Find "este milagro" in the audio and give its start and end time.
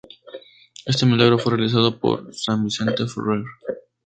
0.87-1.37